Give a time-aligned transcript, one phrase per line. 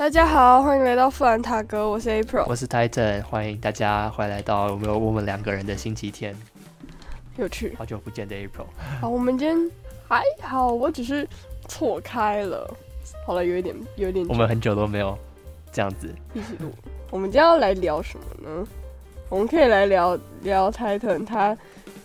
[0.00, 6.34] 大家好，欢迎来到富兰塔哥，我是 April，我是 Titan，欢迎大家回来到我们我们两个人的星期天，
[7.36, 8.64] 有趣，好久不见的 April。
[8.98, 9.70] 好，我们今天
[10.08, 11.28] 还好，我只是
[11.68, 12.74] 错开了，
[13.26, 15.18] 好了，有一点，有一点，我们很久都没有
[15.70, 16.72] 这样子一起录。
[17.10, 18.66] 我们今天要来聊什么呢？
[19.28, 21.54] 我们可以来聊聊 Titan 他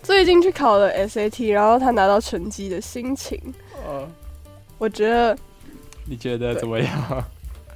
[0.04, 3.42] 最近去考了 SAT，然后他拿到成绩的心情。
[3.88, 4.06] 嗯，
[4.78, 5.38] 我觉得，
[6.06, 7.24] 你觉得怎么样？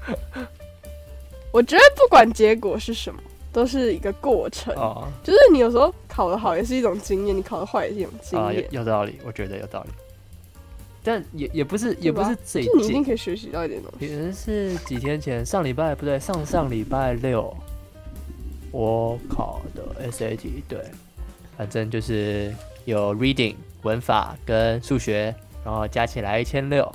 [1.52, 3.20] 我觉得不管结果是什么，
[3.52, 4.74] 都是一个过程。
[4.76, 8.64] 哦，就是你有时候考得好也是一种经验，你考得坏也是一种经验。
[8.64, 9.90] 啊有道理，我觉得有道理。
[11.02, 14.08] 但也也不是，也不是这，就你一定可以学习到一点东西。
[14.08, 17.56] 可能是几天前，上礼拜不对，上上礼拜六
[18.72, 20.80] 我考的 SAT，对，
[21.58, 22.54] 反正就是
[22.86, 26.92] 有 reading 文法跟数学，然后加起来一千六。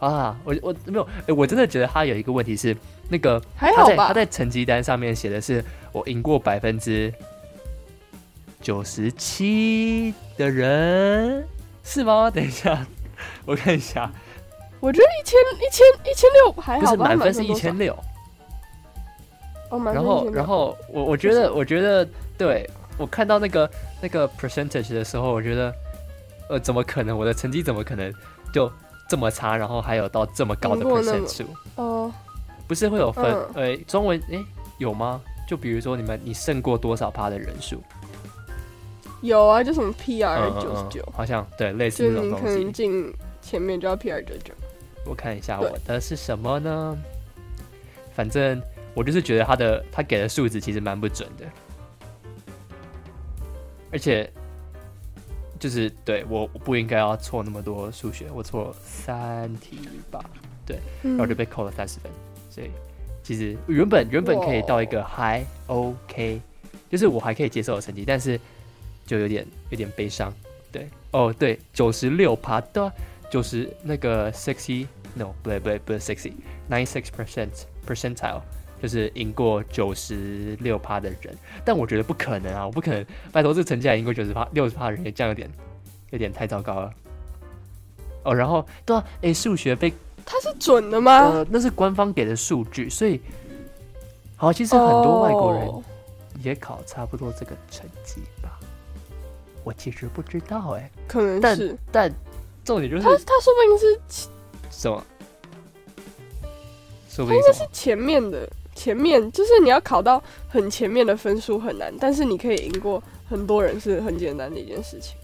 [0.00, 2.74] 啊，我我没有，哎，我真的觉得他有一个问题是，
[3.10, 4.08] 那个还好吧？
[4.08, 7.12] 他在成绩单上面写的是我赢过百分之
[8.62, 11.46] 九十七的人，
[11.84, 12.30] 是吗？
[12.30, 12.86] 等一下，
[13.44, 14.10] 我看一下，
[14.80, 17.04] 我觉得一千一千一千六还好吧？
[17.08, 17.92] 满分是一千六，
[19.68, 23.70] 哦，然后然后我我觉得我觉得对我看到那个
[24.00, 25.74] 那个 percentage 的时候，我觉得
[26.48, 27.18] 呃，怎么可能？
[27.18, 28.10] 我的成绩怎么可能
[28.50, 28.72] 就？
[29.10, 31.42] 这么差，然后还有到这么高的 percent 数
[31.74, 32.12] 哦，
[32.68, 33.24] 不是会有分？
[33.54, 34.40] 呃，中文哎
[34.78, 35.20] 有吗？
[35.48, 37.82] 就比如说你们你胜过多少趴的人数？
[39.20, 42.44] 有啊，就什么 PR 九十九，好像对类似那种东西。
[42.44, 44.54] 可能进前面就要 PR 九九。
[45.04, 46.96] 我看一下我的是什么呢？
[48.14, 48.62] 反正
[48.94, 51.44] 我就是觉得他的他给的数字其实蛮不准的，
[53.90, 54.32] 而且。
[55.60, 59.78] 就是对我不应该要错那么多数学，我错三题
[60.10, 60.24] 吧，
[60.66, 62.10] 对，然后就被扣了三十分，
[62.48, 62.70] 所以
[63.22, 66.40] 其实原本原本可以到一个还 OK，
[66.90, 68.40] 就是我还可以接受的成绩，但是
[69.06, 70.32] 就有点有点悲伤，
[70.72, 72.90] 对，哦对，九十六趴的，
[73.30, 77.50] 九十那个 sixty no 不对不对不是 sixty，ninety six percent
[77.86, 78.40] percentile。
[78.82, 82.66] 就是赢过九十六趴的人，但我觉得不可能啊！
[82.66, 85.50] 我不可能，拜托这成绩还赢过九十趴、六十趴的人，也这样有点，
[86.10, 86.92] 有点太糟糕了。
[88.22, 89.92] 哦，然后对啊，哎，数学被
[90.24, 91.12] 它是准的吗？
[91.28, 93.20] 呃，那是官方给的数据，所以
[94.36, 95.70] 好，其实很多外国人
[96.42, 98.58] 也考差不多这个成绩吧。
[99.62, 102.10] 我其实不知道，哎，可能是，但
[102.64, 104.00] 重点就是他，他说不定是
[104.70, 105.04] 什么？
[107.10, 108.50] 说不定是前面的。
[108.80, 115.18] 前面就是你要考到很前面的分数很难，但是你可以赢过很多人是很简单的一件事情。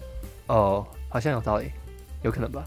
[0.45, 1.71] 哦，好像有道理，
[2.21, 2.63] 有可能吧。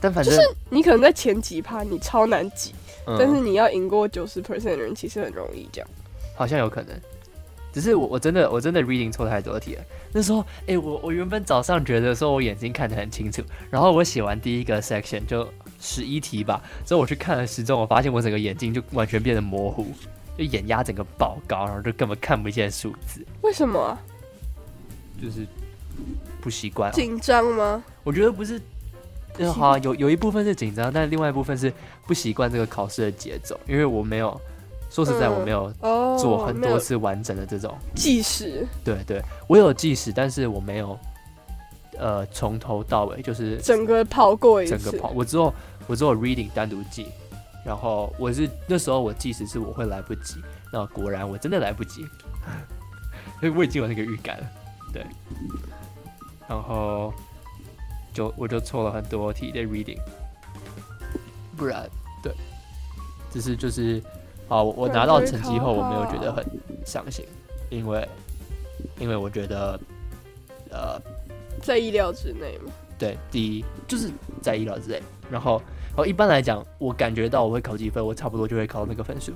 [0.00, 2.74] 但反正就是你可能在前几趴你超难挤，
[3.06, 5.88] 但是你要赢过九十 percent 的人其实很容易，这样。
[6.34, 7.00] 好像有可能，
[7.72, 9.82] 只是我我真的我真的 reading 错太多题了。
[10.12, 15.48] 那时候，哎，我我原本早上觉得说我眼睛看得很清楚，然后我写完第一个 section 就。
[15.84, 19.88] 十一题吧，之后我去看了时钟，我发现我整个眼睛就完全变得模糊，
[20.38, 23.26] 就眼压整个爆高，然后就根本看不见数字。
[23.40, 23.98] 为什么？
[25.20, 25.44] 就是
[26.40, 26.92] 不习惯。
[26.92, 27.82] 紧张吗？
[28.04, 28.60] 我觉得不是，
[29.38, 31.72] 嗯好有有一部分是紧张，但另外一部分是
[32.06, 34.40] 不习惯这个考试的节奏，因为我没有
[34.92, 35.72] 说实在我没有
[36.18, 37.74] 做很多次完整的这种。
[37.94, 38.66] 计时。
[38.84, 40.98] 对对，我有计时，但是我没有
[41.98, 45.52] 呃从头到尾就是整个跑过一次，整个跑我只有。
[45.88, 47.08] 我只有 reading 单独记，
[47.66, 50.36] 然后我是那时候我计时是我会来不及，
[50.72, 52.06] 那果然我真的来不及，
[53.40, 54.44] 所 以我已经有那个预感了，
[54.92, 55.04] 对，
[56.48, 57.12] 然后
[58.14, 59.98] 就我就错了很多题的 reading，
[61.56, 61.84] 不然
[62.22, 62.32] 对，
[63.32, 64.00] 只是就是
[64.52, 66.44] 好，我拿到成绩后我没有觉得很
[66.84, 67.24] 伤心，
[67.70, 68.06] 因为
[68.98, 69.80] 因为我觉得
[70.70, 71.00] 呃
[71.62, 74.10] 在意料之内嘛，对，第一就是
[74.42, 75.00] 在意料之内。
[75.30, 75.52] 然后，
[75.88, 79.32] 然后，一般来讲，我感觉到我会考几分，我差不多就会考那个分数，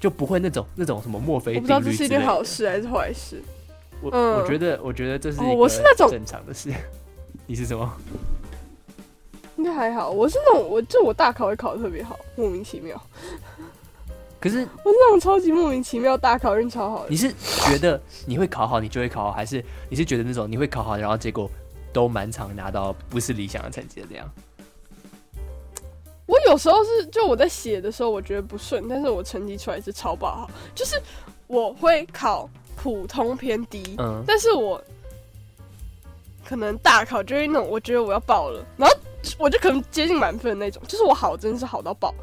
[0.00, 1.60] 就不会那种那种什么墨菲定律。
[1.60, 3.42] 不知道这是一件好事还是坏事。
[4.00, 6.72] 我我觉得，我觉得这是我是那种正常的事。
[7.46, 7.94] 你是什么？
[9.58, 10.10] 应该还好。
[10.10, 12.98] 我是那种，我就我大考会考的特别好，莫名其妙。
[14.44, 17.06] 可是我那种超级莫名其妙大考运超好。
[17.08, 17.32] 你是
[17.66, 21.50] 觉得你会考好，你就会考好，还是你是觉得那种你会考好，然后结果
[21.94, 24.30] 都蛮常拿到不是理想的成绩的这样？
[26.26, 31.00] 我有时候是，就我在写的时候，我觉得不顺，但是我成绩出来是超爆好，就是
[31.46, 32.46] 我会考
[32.76, 34.78] 普通偏低，嗯，但是我
[36.44, 38.94] 可能大考就是那种，我觉得我要爆了，然后
[39.38, 42.14] 我就可能接近满分的那种，就是我好真的是好到爆，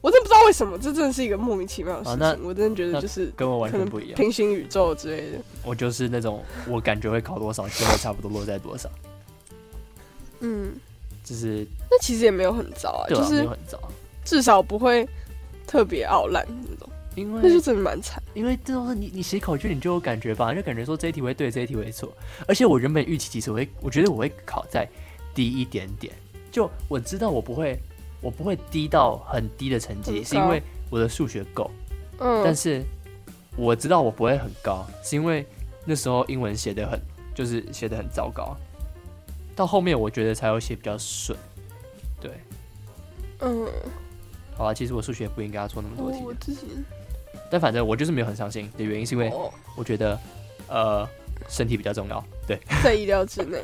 [0.00, 2.44] 我真不知道为什么，这真的是一个莫名其妙的事情。
[2.44, 5.38] 我真的觉得就是跟我完全不一样，平行宇宙之类的。
[5.64, 8.88] 我就是那种我感觉会考多少，就会差不多落在多少。
[10.40, 10.72] 嗯，
[11.24, 13.76] 就是那其实也没有很糟啊，就是没有很糟，
[14.24, 15.08] 至少不会
[15.66, 16.88] 特别傲烂那种。
[17.16, 22.16] 因为那就真的蛮惨，因为这都是你你写考卷你就有感觉吧，就感觉说这一题会对，这一题会错。
[22.46, 24.88] 而且我原本预期其实我会，我觉得我会考在
[25.34, 26.14] 低一点点，
[26.52, 27.76] 就我知道我不会。
[28.20, 31.70] 我不会低到很低的成绩，是因为我的数学够。
[32.18, 32.82] 嗯，但是
[33.56, 35.46] 我知道我不会很高，是因为
[35.84, 37.00] 那时候英文写的很，
[37.34, 38.56] 就是写的很糟糕。
[39.54, 41.38] 到后面我觉得才有写比较顺。
[42.20, 42.32] 对，
[43.38, 43.68] 嗯，
[44.56, 46.24] 好啊，其实我数学不应该要做那么多题。
[46.24, 46.66] 我自己，
[47.48, 49.32] 但反正我就是没有很伤心的原因，是因为
[49.76, 50.18] 我觉得
[50.66, 51.08] 呃
[51.48, 52.24] 身体比较重要。
[52.48, 53.58] 对，在意料之内。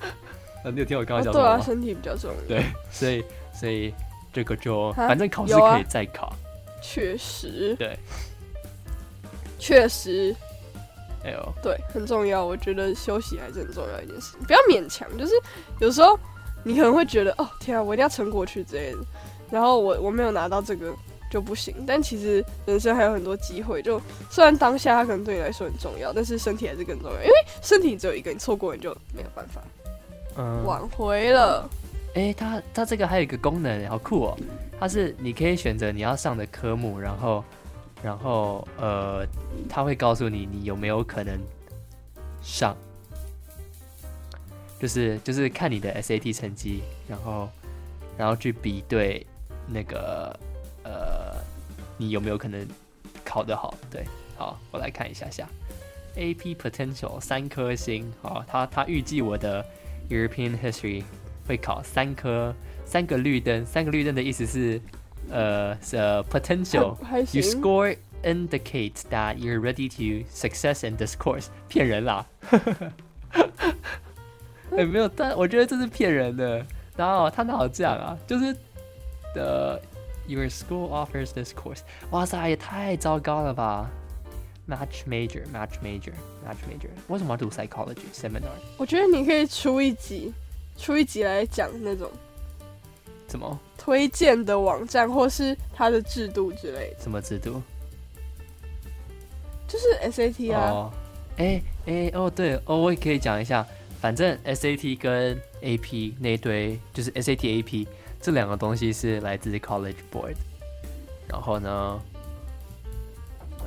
[0.64, 2.48] 啊，你有听我刚刚讲对啊，身体比较重要。
[2.48, 3.22] 对，所以。
[3.60, 3.92] 所以
[4.32, 6.34] 这个就反正考试可以再考，
[6.80, 7.98] 确实，对，
[9.58, 10.34] 确实，
[11.22, 12.42] 哎呦，对，很重要。
[12.42, 15.06] 我觉得休息还是很重要一件事，不要勉强。
[15.18, 15.34] 就是
[15.78, 16.18] 有时候
[16.64, 18.98] 你可能会觉得，哦天啊，我一定要撑过去之类的，
[19.50, 20.90] 然后我我没有拿到这个
[21.30, 21.84] 就不行。
[21.86, 29.60] 但其实人生还有很多机会，就虽然当下它可能对你来说很重要，但是身体还是更重要，因为身体只有一个，你错过你就没有办法
[30.64, 31.68] 挽回了。
[32.14, 34.36] 哎，它它这个还有一个功能，好酷哦！
[34.80, 37.44] 它是你可以选择你要上的科目，然后
[38.02, 39.24] 然后呃，
[39.68, 41.38] 它会告诉你你有没有可能
[42.42, 42.76] 上，
[44.80, 47.48] 就是就是看你的 SAT 成绩，然后
[48.18, 49.24] 然后去比对
[49.68, 50.36] 那个
[50.82, 51.36] 呃，
[51.96, 52.66] 你有没有可能
[53.24, 53.72] 考得好？
[53.88, 54.04] 对，
[54.36, 55.48] 好，我来看一下下
[56.16, 59.64] ，AP Potential 三颗星，好，它它预计我的
[60.08, 61.04] European History。
[61.46, 62.54] 会考三颗，
[62.84, 64.80] 三个绿灯，三个绿灯的意思是，
[65.30, 65.96] 呃，是
[66.30, 66.96] potential。
[67.32, 71.46] You score indicates that you're ready to success in this course。
[71.68, 72.26] 骗人啦！
[74.76, 76.64] 哎，没有，但我觉得这是骗人的。
[76.96, 78.18] 然后他哪有这样啊？
[78.26, 78.54] 就是
[79.34, 79.80] 的
[80.26, 81.80] ，Your school offers this course。
[82.10, 83.90] 哇塞，也太糟糕了吧
[84.68, 86.90] ！Match major，match major，match major。
[87.08, 88.50] 为什么要读 psychology seminar？
[88.76, 90.32] 我觉得你可以出一集。
[90.80, 92.10] 出一集来讲那种
[93.26, 97.02] 怎么推荐的网站，或是它的制度之类的。
[97.02, 97.62] 什么制度？
[99.68, 100.90] 就是 SAT 啊。
[101.36, 103.64] 哎哎哦对哦，我也可以讲一下。
[104.00, 107.86] 反正 SAT 跟 AP 那堆，就是 SAT、AP
[108.18, 110.36] 这两个东西是来自 College Board。
[111.28, 112.02] 然后呢，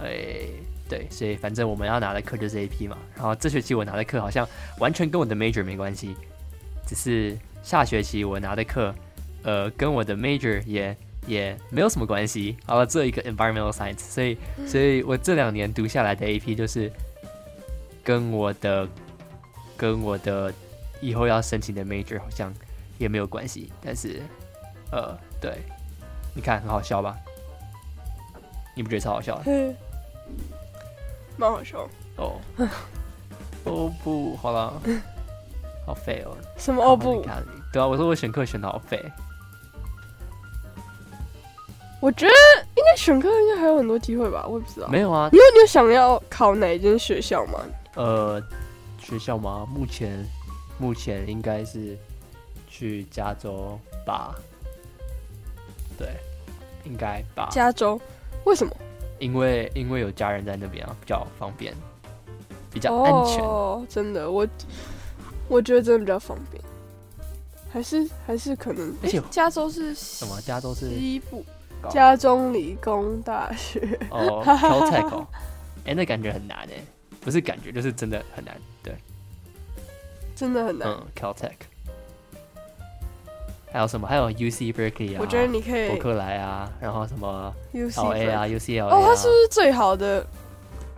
[0.01, 0.47] 哎
[0.89, 2.97] 对，所以反正我们要拿的课就是 AP 嘛。
[3.15, 4.47] 然后这学期我拿的课好像
[4.79, 6.15] 完全跟我的 major 没关系。
[6.93, 6.95] 只
[7.31, 8.93] 是下学期我拿的课，
[9.43, 10.95] 呃，跟我的 major 也
[11.25, 12.57] 也没有什么关系。
[12.65, 14.37] 好了，这一个 environmental science，所以，
[14.67, 16.91] 所以我这两年读下来的 AP 就是
[18.03, 18.87] 跟我的
[19.77, 20.53] 跟我的
[21.01, 22.53] 以后要申请的 major 好像
[22.97, 23.71] 也没有关系。
[23.81, 24.21] 但是，
[24.91, 25.57] 呃，对，
[26.35, 27.17] 你看很好笑吧？
[28.75, 29.41] 你不觉得超好笑？
[29.45, 29.75] 嗯，
[31.37, 31.87] 蛮好笑。
[32.17, 32.39] 哦，
[33.65, 34.81] 哦不，好了。
[35.85, 36.35] 好废哦！
[36.57, 37.21] 什么哦不？
[37.71, 39.03] 对啊，我说我选课选的好废。
[41.99, 42.33] 我觉得
[42.75, 44.87] 应该选课应该还有很多机会吧，我也不知道。
[44.89, 47.59] 没有啊，你有你有想要考哪一间学校吗？
[47.95, 48.43] 呃，
[48.99, 49.65] 学校吗？
[49.73, 50.25] 目前
[50.77, 51.97] 目前应该是
[52.67, 54.35] 去加州吧。
[55.97, 56.09] 对，
[56.83, 57.47] 应该吧。
[57.51, 57.99] 加州？
[58.43, 58.75] 为什么？
[59.19, 61.73] 因为因为有家人在那边啊，比较方便，
[62.69, 63.41] 比较安全。
[63.43, 64.45] 哦，真的我。
[65.47, 66.63] 我觉得真的比较方便，
[67.71, 68.95] 还是还是可能。
[69.03, 70.39] 而且加州是什么？
[70.41, 71.45] 加州是西部，
[71.89, 73.99] 加州理工大学。
[74.09, 75.25] 哦，Caltech。
[75.85, 76.83] 哎，那感觉很难哎，
[77.21, 78.55] 不是感觉，就是真的很难。
[78.81, 78.95] 对，
[80.35, 80.87] 真的很难。
[80.87, 81.51] 嗯，Caltech。
[83.71, 84.07] 还有什么？
[84.07, 85.19] 还有 UC Berkeley 啊？
[85.19, 88.85] 我觉得你可以伯克莱啊，然后什么 UCLA 啊，UCLA。
[88.85, 90.25] 哦，它是不是最好的？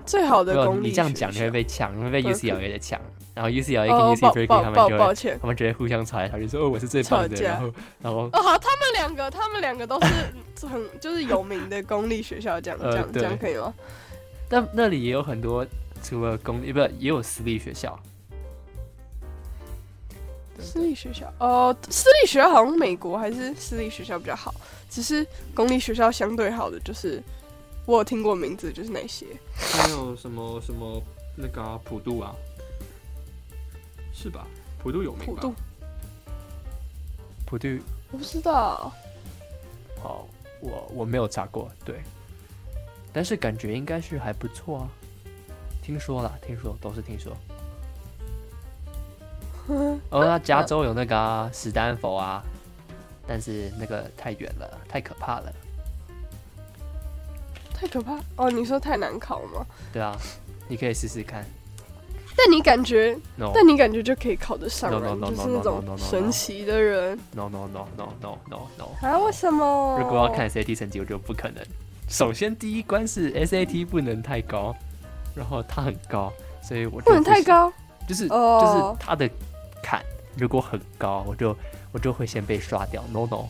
[0.05, 0.89] 最好的公立？
[0.89, 3.01] 你这样讲你会被抢，你会被 UCLA 的抢。
[3.35, 13.73] 然后 UCLA 跟 UC Berkeley 他们就会，他们就会互相猜，他就说哦我是最棒的，然后然后哦好，他们两个他们两个都是 很就是有名的公立学校，这样这样这样可以吗？
[14.47, 15.67] 但那里也有很多
[16.01, 17.99] 除了公立不也有私立学校？
[20.57, 24.55] 私立学校哦，私立学校好像美国还是私立学校比较好，
[24.89, 27.21] 只是公立学校相对好的就是
[27.85, 29.25] 我有听过名字就是那些，
[29.57, 31.03] 还有什么什么
[31.35, 32.33] 那个普渡啊。
[34.15, 34.47] 是吧？
[34.81, 35.41] 普渡有名吧？
[37.45, 37.79] 普渡，
[38.11, 38.91] 我不知道。
[40.03, 40.25] 哦，
[40.61, 42.01] 我我没有查过，对，
[43.11, 44.89] 但是感觉应该是还不错啊。
[45.83, 47.35] 听说了，听说都是听说。
[50.09, 52.41] 哦，那加州有那个啊史丹佛啊，
[53.27, 55.53] 但是那个太远了，太可怕了。
[57.73, 58.49] 太可怕哦！
[58.49, 59.65] 你说太难考吗？
[59.91, 60.17] 对啊，
[60.69, 61.45] 你可以试试看。
[62.37, 63.17] 但你感觉，
[63.53, 64.99] 但你感觉就可以考得上，就
[65.35, 67.17] 是那种神奇的人。
[67.31, 69.07] No no no no no no no！
[69.07, 69.97] 啊，为什么？
[69.99, 71.63] 如果要看 SAT 成绩，我就不可能。
[72.09, 74.75] 首先第一关是 SAT 不能太高，
[75.33, 77.71] 然后它很高，所以我不能太高，
[78.07, 79.29] 就是就是它的
[79.81, 80.03] 坎
[80.37, 81.55] 如果很高，我就
[81.91, 83.03] 我就会先被刷掉。
[83.11, 83.45] No no！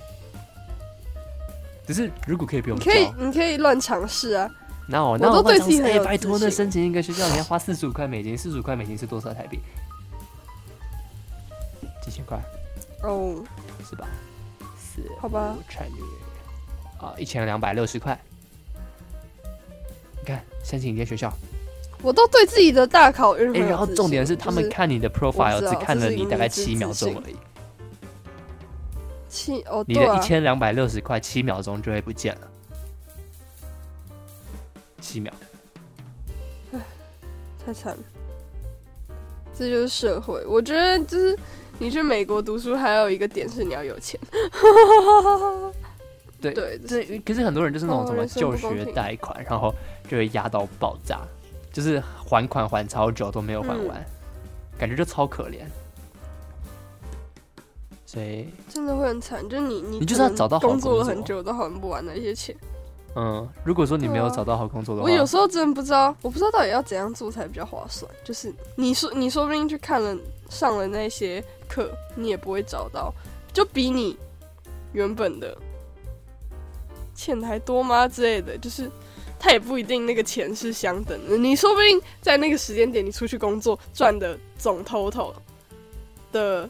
[1.87, 4.49] 只是如果可以不用，可以你可以乱尝试啊。
[4.87, 9.59] 那我那我对自己哎，拜托，那申请一个学校你要花四十五块美金，四十五块美金是多少台币？
[12.03, 12.39] 几千块
[13.01, 13.43] 哦，
[13.89, 14.07] 是吧？
[14.77, 15.55] 是，好吧。
[15.67, 18.19] 乘以啊，一千两百六十块。
[20.19, 21.33] 你看，申请一间学校，
[22.03, 27.35] 我都对自己的大考哎，然后重点是他们看你的 profile 只看了你大概七秒钟而已。
[29.27, 32.47] 七哦，你的一千两百六十块，七秒钟就会不见了。
[35.05, 35.31] 七秒，
[36.73, 36.79] 唉，
[37.63, 38.03] 太惨了。
[39.55, 40.43] 这就是社会。
[40.47, 41.37] 我觉得，就是
[41.77, 44.19] 你去美国读书，还有一个点是你要有钱。
[46.41, 49.73] 对对，这可是很多人就是那种什么就学贷款，然后
[50.09, 51.21] 就会压到爆炸，
[51.71, 54.05] 就是还款还超久都没有还完，
[54.77, 55.61] 感觉就超可怜。
[58.05, 62.55] 所以真的会很惨，就你你你就是要找到工作了很久都还不完那些钱。
[63.17, 68.09] 嗯，如果说你没有找到好工作的话，我有时候真的不知道，我不知道到底要怎样做才比较划算。
[68.25, 70.13] 就是你说，你说不定去看了
[70.49, 73.13] 上了那些课，你也不会找到，
[73.53, 74.17] 就比你
[74.91, 75.57] 原本的
[77.15, 78.57] 钱还多吗之类的？
[78.57, 78.91] 就是
[79.39, 81.37] 他也不一定那个钱是相等的。
[81.37, 85.31] 你说不定在那个时间点，你出去工作赚的总 total
[86.33, 86.69] 的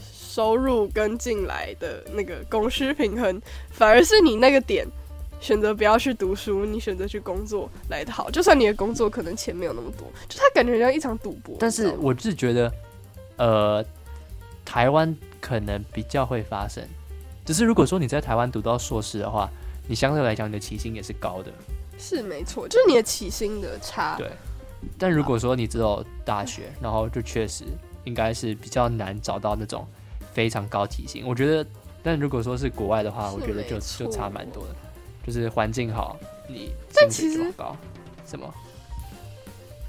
[0.00, 4.86] 收入跟进来的那个供需平衡，反而是你那个点。
[5.42, 8.30] 选择不要去读书，你选择去工作来的好。
[8.30, 11.56] 就算你的工作可能钱没有那么多，就他感觉像一场赌博。
[11.58, 12.72] 但是我是觉得，
[13.38, 13.84] 呃，
[14.64, 16.82] 台湾可能比较会发生。
[17.44, 19.50] 只是如果说你在台湾读到硕士的话，
[19.88, 21.52] 你相对来讲你的起薪也是高的。
[21.98, 24.14] 是没错，就是你的起薪的差。
[24.16, 24.30] 对。
[24.96, 27.64] 但如果说你只有大学，然后就确实
[28.04, 29.84] 应该是比较难找到那种
[30.32, 31.24] 非常高起薪。
[31.26, 31.66] 我觉得，
[32.00, 34.74] 但如果说是国外的话，我觉得就就差蛮多的。
[35.26, 36.16] 就是环境好，
[36.48, 36.74] 你
[37.10, 37.76] 薪水就高，
[38.26, 38.52] 什么？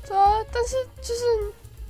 [0.05, 1.23] 对啊，但是就是，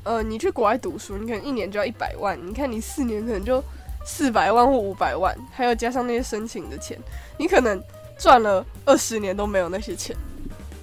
[0.03, 3.61] 呃，你去国外读书，你可能一年就要一百万，你看你四年可能就
[4.05, 6.97] 四百万或五百万，还有加上那些申请的钱，
[7.37, 7.81] 你可能
[8.17, 10.15] 赚了二十年都没有那些钱。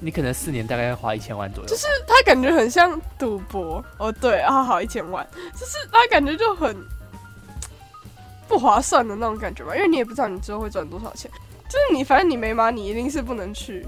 [0.00, 1.68] 你可能四年大概要花一千万左右。
[1.68, 6.76] 就是他感觉很像赌博哦，对啊，好一千万，就是他感觉就很
[8.48, 11.30] 不划算的那种感觉吧，因为你也不知道你之后会赚多少钱。
[11.70, 13.86] 就是你，反正你没嘛，你一定是不能去。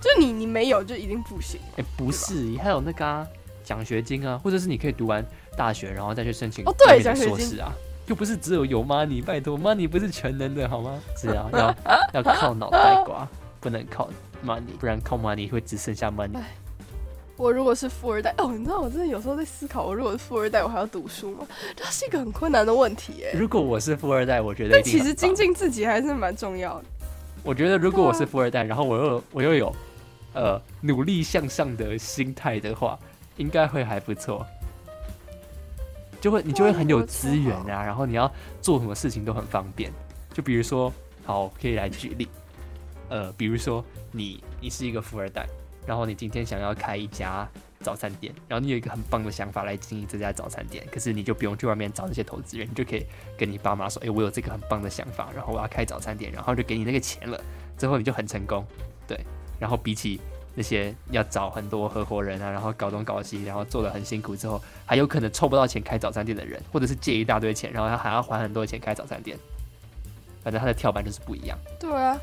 [0.00, 1.60] 就你，你没有就一定不行。
[1.76, 3.26] 哎，不是，还有那个
[3.64, 5.24] 奖学金啊，或者是你可以读完
[5.56, 7.72] 大学，然后再去申请哦，对，奖学金啊，
[8.06, 11.00] 又不是只有有 money，拜托，money 不是全能的好吗？
[11.16, 11.74] 是啊，要
[12.14, 13.26] 要靠脑袋瓜，
[13.60, 14.08] 不能靠
[14.44, 16.38] money，不然靠 money 会只剩下 money。
[17.36, 21.46] 我如果是富二代哦，你知道我真的有时候在思考，我如果是富二代，我还要读书吗？
[21.74, 23.32] 这是一个很困难的问题哎。
[23.36, 26.84] 如果我是富二代，我觉得但其实精进自己还是蛮重要的。
[27.42, 29.74] 我觉得如果我是富二代，然后我又我又有
[30.34, 32.96] 呃努力向上的心态的话，
[33.36, 34.46] 应该会还不错。
[36.20, 39.92] 就会你就会很有资源啊，然后你要做什么事情都很方便。
[40.32, 40.92] 就比如说，
[41.24, 42.28] 好，可以来举例，
[43.08, 45.46] 呃，比如说你你是一个富二代。
[45.86, 47.48] 然后你今天想要开一家
[47.80, 53.04] 早餐店，然后你有一个很棒的想法来经营这家早餐店，可是你就不用去外面找那些投资人，你就可以
[53.36, 57.38] 跟你爸妈说：“哎，我有这个很棒的想法，然后我要开早餐店，然后就给你那个钱了。”
[57.76, 58.64] 之后你就很成功，
[59.06, 59.18] 对。
[59.58, 60.20] 然后比起
[60.54, 69.36] 那些要找很多合伙人啊，然后搞东搞西，然后做的很辛苦之后，还有可能凑不到钱开早餐店的人，或者是借一大堆钱，然后他还要还很多钱开早餐店，
[70.42, 71.58] 反正他的跳板就是不一样。
[71.78, 72.18] 对啊。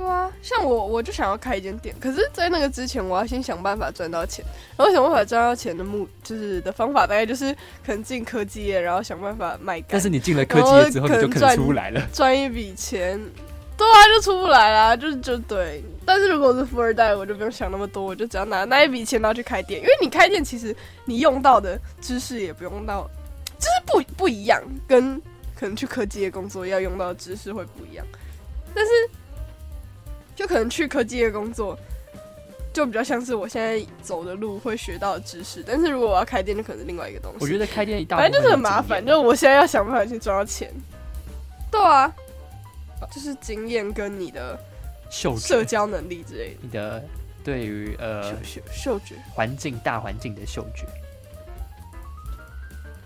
[0.00, 4.42] 对啊，像我我就想要开一间店，可是，在那个之前，我要先想办法赚到钱。
[4.74, 7.52] 然后想办法赚到钱的目，就是的方法，大概就是
[7.84, 9.78] 可能进科技业，然后想办法卖。
[9.88, 13.20] 但是你进了科技业之后，你就可能出不来了，赚一笔钱，
[13.76, 15.84] 对啊，就出不来啦， 就就对。
[16.06, 19.82] 但是如果是富二代，我就不用想那么多，我就只要拿那一笔钱，然后去开店。
[19.82, 23.06] 因为你开店，其实你用到的知识也不用到，
[23.58, 25.20] 就是不不一样，跟。
[25.58, 28.06] 可能去科技业工作要用到的知识会不一样，
[28.74, 28.90] 但是
[30.40, 31.78] 就可能去科技业工作，
[32.72, 35.62] 就比较像是我现在走的路会学到的知识。
[35.66, 37.36] 但是如果我要开店，就可能是另外一个东西。
[37.42, 40.72] 我觉得开店一大反正就是很麻烦，就是我现在要想办法去赚到钱。
[41.70, 42.10] 对啊，
[43.12, 44.58] 就是经验跟你的
[45.10, 47.04] 嗅社交能力之类的，你的
[47.44, 50.86] 对于呃嗅嗅觉环境大环境的嗅觉。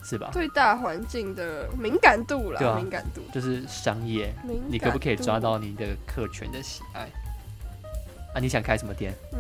[0.05, 0.31] 是吧？
[0.33, 4.33] 对大环境的敏感度啦，敏感度就是商业，
[4.69, 7.11] 你可不可以抓到你的客群的喜爱？
[8.35, 9.15] 啊，你想开什么店？
[9.33, 9.39] 嗯，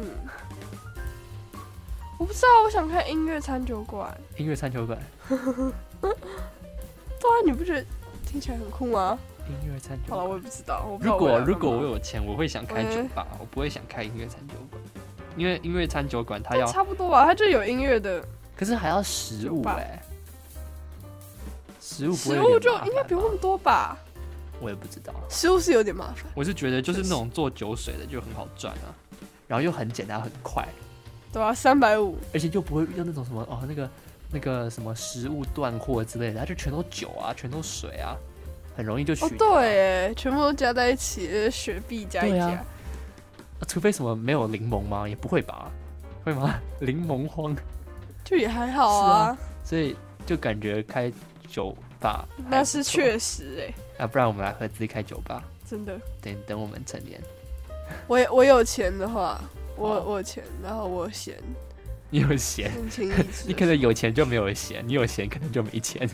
[2.17, 4.17] 我不知道，我想开音乐餐酒馆。
[4.37, 4.99] 音乐餐酒馆？
[6.01, 7.85] 对啊，你不觉得
[8.25, 9.19] 听起来很酷吗？
[9.49, 10.87] 音乐餐酒好了，我也不知道。
[11.01, 14.81] 如果如果我有钱，我会想开酒吧，我不会想开音乐餐酒馆，
[15.37, 18.25] 因为音乐餐酒馆它要差不多吧，它就有音乐的，
[18.57, 20.01] 可是还要食物哎。
[21.81, 23.99] 食物食物就应该不用那么多吧？
[24.61, 26.25] 我也不知道，食物是有点麻烦。
[26.35, 28.95] 我是觉得就是那种做酒水的就很好赚啊，
[29.47, 30.67] 然后又很简单很快，
[31.33, 33.91] 对啊，三百五，而且就不会遇到那种什么哦那个
[34.31, 38.17] 那个什么食物断货之类的，它就全都酒啊，全都水啊，
[38.77, 39.29] 很容易就取。
[39.37, 42.65] 对，全部都加在一起，雪碧加一加。
[43.69, 45.09] 除非什么没有柠檬吗？
[45.09, 45.71] 也不会吧？
[46.25, 46.59] 会吗？
[46.81, 47.55] 柠檬荒
[48.25, 51.13] 就也还好啊，所以就感觉开。
[51.47, 53.67] 酒吧那是确实
[53.99, 55.99] 哎，啊，不然我们来合资开酒吧，真的。
[56.21, 57.19] 等等我们成年，
[58.07, 59.41] 我我有钱的话，
[59.75, 61.35] 我我有钱，然后我闲，
[62.11, 62.71] 你有闲，
[63.47, 66.07] 你可能有钱就没有闲，你有闲可能就没钱。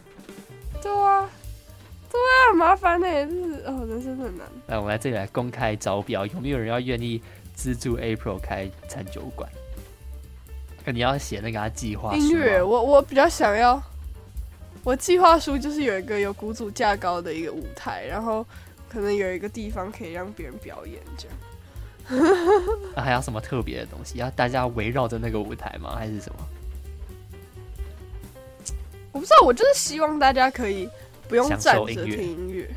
[0.80, 1.28] 对啊，
[2.08, 4.46] 对啊，麻烦呢，就是哦，人生很难。
[4.68, 7.20] 来，我们来这里来公开招标，有没有人要愿意
[7.52, 9.50] 资助 April 开餐酒馆？
[10.86, 13.82] 你要写那个计划音乐，我我比较想要。
[14.82, 18.44] 我计划书就是有一个有鼓组架高的一个舞台，然后
[18.88, 21.36] 可能有一个地方可以让别人表演这样。
[22.96, 24.18] 那还有什么特别的东西？
[24.18, 25.94] 要大家围绕着那个舞台吗？
[25.96, 26.48] 还是什么？
[29.12, 30.88] 我不知道，我就是希望大家可以
[31.28, 32.68] 不用站着听音乐，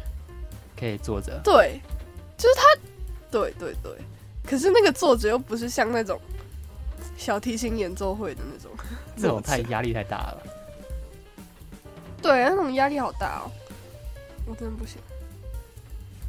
[0.77, 1.39] 可以坐着。
[1.43, 1.79] 对，
[2.37, 2.61] 就是他，
[3.31, 3.91] 对对对。
[4.45, 6.19] 可是那个坐着又不是像那种
[7.15, 8.71] 小提琴演奏会的那种，
[9.15, 10.43] 这种太压力太大了。
[12.23, 13.51] 对，那种压力好大哦，
[14.47, 14.97] 我真的不行。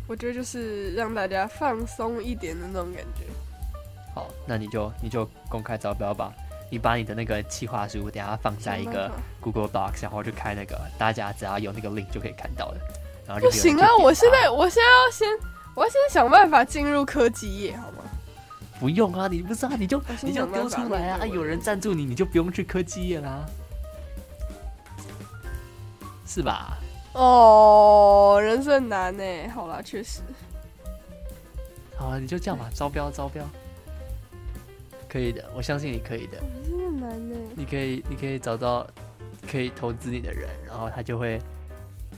[0.07, 3.25] 我觉得就是让大家放松一点的那种感觉。
[4.15, 6.33] 好，那你就你就公开招标吧。
[6.71, 12.81] 你把你的那个企划书等下放在一个 Google Docs，然后就开那个，大家只要有那个 link 就可以看到的。
[13.27, 13.89] 然后不行啊！
[13.97, 15.29] 我现在我现在要先，
[15.75, 17.99] 我要先想办法进入科技业，好吗？
[18.81, 21.25] 不用啊，你不知道你就你就丢出来啊！
[21.25, 23.47] 有人赞助你，你就不用去科技业啦。
[26.27, 26.79] 是吧？
[27.13, 29.23] 哦，人生难呢。
[29.55, 30.21] 好啦，确实。
[31.97, 33.45] 好了，你就这样吧，招标招标，
[35.09, 36.39] 可以的，我相信你可以的。
[36.65, 37.37] 真的难呢。
[37.55, 38.85] 你可以，你可以找到
[39.49, 41.41] 可以投资你的人，然后他就会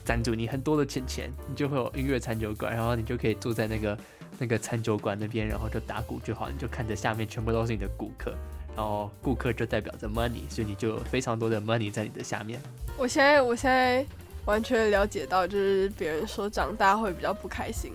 [0.03, 3.99] 赞助你很多的钱钱，你就会有音乐餐酒馆，然后你就可以坐在那个
[4.39, 8.35] 那个餐酒馆那边，然后就打鼓就好，你就看着下面全部都是你的顾客。
[8.77, 12.61] 然后顾客就代表着 money，所以你就有非常多的 money 在你的下面。
[12.99, 14.05] 我现在我现在
[14.45, 17.91] 完全了解到，就是别人说长大会比较不开心，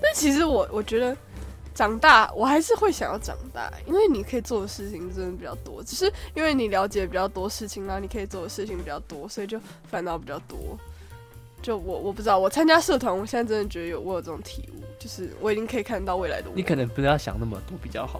[0.00, 1.16] 但其实我我觉得
[1.74, 10.78] 长大我还是会想要长大，因为你可以做的事情真的比较多，只是因为你了解比较多事情，然后你可以做的事情比较多，所以就烦恼比较多。
[11.62, 16.56] 就我我不知道，我参加社团，我现在真的觉得有我有这种体悟，就是我已经可以看到未来的我。
[16.56, 18.18] 你可能不要想那么多比较好。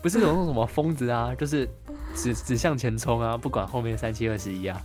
[0.00, 1.68] 不是有那种什么疯子啊，就是
[2.14, 4.80] 只只向前冲啊，不管后面三七二十一啊，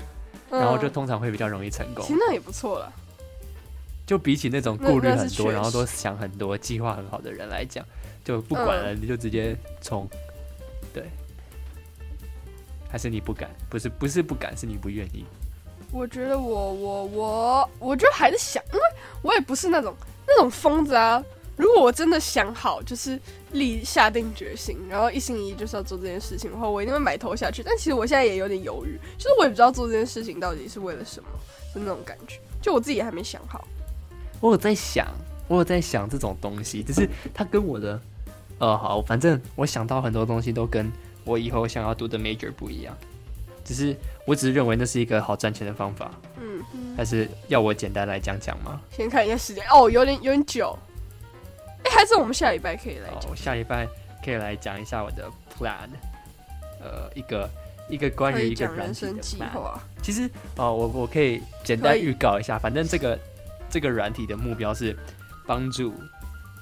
[0.50, 2.04] 然后就通常会比较容易成功。
[2.06, 2.92] 其实那也不错了。
[4.06, 7.86] 就比起那种顾虑很多，然后都想很多、计划很好的人来讲，
[8.24, 10.08] 就不管了，你就直接冲。
[10.94, 11.06] 对。
[12.90, 13.50] 还是你不敢？
[13.70, 15.26] 不是不是不敢，是你不愿意。
[15.92, 18.82] 我觉得我我我，我觉得还是想，因为
[19.22, 19.96] 我也不是那种
[20.28, 21.24] 那种疯子啊。
[21.56, 23.20] 如果我真的想好，就是
[23.52, 27.62] 立下定决心，然后一心一意就是要做这件事情的话，我一定会埋头下去。
[27.62, 31.30] 但其实我现在也有点犹豫，就是我也不知道做这件事情到底是为了什么
[31.74, 33.68] 的那种感觉，就我自己还没想好。
[34.42, 35.08] 我有在想，
[35.48, 38.02] 我有在想这种东西，只是它跟我的，
[38.58, 40.92] 呃，好，反正我想到很多东西都跟
[41.24, 42.98] 我以后想要读的 major 不一样，
[43.64, 46.12] 只是我只是认为那是一个好赚钱的方法。
[46.42, 46.64] 嗯，
[46.98, 48.82] 还是要我简单来讲讲吗？
[48.92, 50.76] 先看一下时间哦，有点有点久。
[51.86, 53.30] 哎，还是我们下礼拜可以来讲。
[53.30, 53.88] 我下礼拜
[54.24, 55.90] 可以来讲一下我的 plan，
[56.80, 57.50] 呃，一个
[57.90, 59.80] 一个关于一个人生计划。
[60.02, 63.20] 其实哦，我我可以简单预告一下，反正这个
[63.70, 64.98] 这个软体的目标是
[65.46, 65.94] 帮助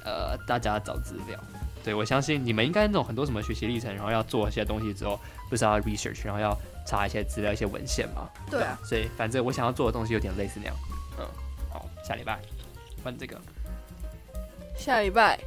[0.05, 1.39] 呃大家找资料。
[1.83, 6.55] 对我相信你们应该那种很多什么学习历程，然后要做一些东西之后，不是要 research，然后要
[6.85, 8.29] 查一些资料、一些文献嘛？
[8.51, 8.77] 对啊。
[8.83, 10.75] 所以反正我想要做的东西有点类似那样。
[11.17, 11.25] 嗯，
[11.71, 12.39] 好，下礼拜
[13.03, 13.35] 问这个。
[14.81, 15.39] 下礼拜，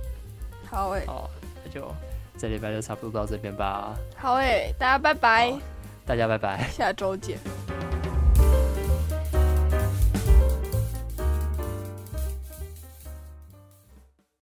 [0.70, 1.02] 好诶。
[1.08, 1.28] 哦，
[1.64, 1.92] 那就
[2.38, 3.92] 这礼拜就差不多到这边吧。
[4.16, 5.52] 好诶，大家拜拜。
[6.06, 6.68] 大家拜拜。
[6.70, 7.36] 下周见。